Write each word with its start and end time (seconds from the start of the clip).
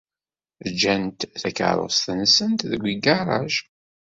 Ǧǧant 0.71 1.19
takeṛṛust-nsent 1.41 2.61
deg 2.71 2.83
ugaṛaj. 2.91 3.53